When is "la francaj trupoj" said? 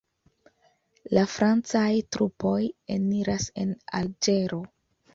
1.17-2.57